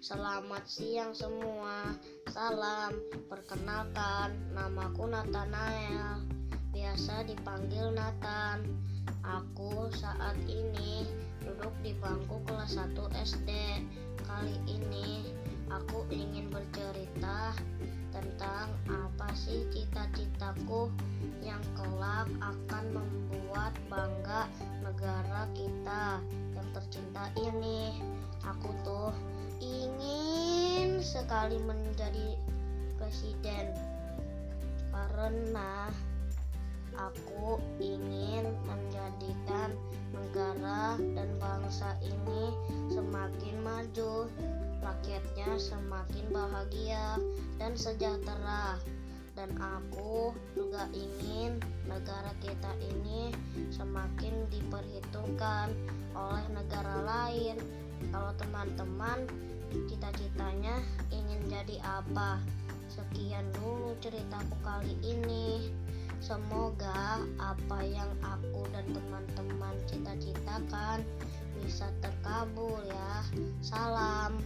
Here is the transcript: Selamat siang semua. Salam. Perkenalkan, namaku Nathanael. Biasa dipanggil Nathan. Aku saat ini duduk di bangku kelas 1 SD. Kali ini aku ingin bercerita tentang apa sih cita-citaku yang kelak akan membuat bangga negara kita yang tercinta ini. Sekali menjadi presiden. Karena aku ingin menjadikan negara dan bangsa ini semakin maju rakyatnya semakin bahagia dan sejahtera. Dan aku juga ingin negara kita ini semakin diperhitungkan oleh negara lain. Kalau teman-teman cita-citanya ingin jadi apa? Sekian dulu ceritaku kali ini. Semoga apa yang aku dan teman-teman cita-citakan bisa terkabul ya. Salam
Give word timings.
Selamat 0.00 0.64
siang 0.64 1.12
semua. 1.12 1.92
Salam. 2.32 2.96
Perkenalkan, 3.28 4.32
namaku 4.56 5.04
Nathanael. 5.04 6.24
Biasa 6.72 7.28
dipanggil 7.28 7.92
Nathan. 7.92 8.64
Aku 9.20 9.92
saat 9.92 10.40
ini 10.48 11.04
duduk 11.44 11.76
di 11.84 11.92
bangku 12.00 12.40
kelas 12.48 12.80
1 12.80 12.96
SD. 13.20 13.50
Kali 14.24 14.56
ini 14.64 15.28
aku 15.68 16.08
ingin 16.08 16.48
bercerita 16.48 17.52
tentang 18.16 18.72
apa 18.88 19.28
sih 19.36 19.68
cita-citaku 19.68 20.88
yang 21.44 21.60
kelak 21.76 22.32
akan 22.40 22.84
membuat 22.96 23.76
bangga 23.92 24.48
negara 24.80 25.44
kita 25.52 26.24
yang 26.56 26.68
tercinta 26.72 27.28
ini. 27.36 28.00
Sekali 31.34 31.58
menjadi 31.66 32.38
presiden. 32.94 33.74
Karena 34.94 35.90
aku 36.94 37.58
ingin 37.82 38.54
menjadikan 38.62 39.74
negara 40.14 40.94
dan 40.94 41.26
bangsa 41.42 41.98
ini 42.06 42.54
semakin 42.86 43.66
maju 43.66 44.30
rakyatnya 44.78 45.58
semakin 45.58 46.22
bahagia 46.30 47.18
dan 47.58 47.74
sejahtera. 47.74 48.78
Dan 49.34 49.58
aku 49.58 50.30
juga 50.54 50.86
ingin 50.94 51.58
negara 51.90 52.30
kita 52.38 52.70
ini 52.94 53.34
semakin 53.74 54.23
diperhitungkan 54.74 55.70
oleh 56.18 56.46
negara 56.50 56.96
lain. 57.06 57.62
Kalau 58.10 58.34
teman-teman 58.34 59.22
cita-citanya 59.86 60.82
ingin 61.14 61.46
jadi 61.46 61.78
apa? 61.86 62.42
Sekian 62.90 63.46
dulu 63.54 63.94
ceritaku 64.02 64.58
kali 64.66 64.98
ini. 65.06 65.70
Semoga 66.18 67.22
apa 67.36 67.78
yang 67.86 68.10
aku 68.24 68.66
dan 68.74 68.88
teman-teman 68.90 69.76
cita-citakan 69.86 71.06
bisa 71.62 71.86
terkabul 72.02 72.82
ya. 72.82 73.14
Salam 73.62 74.42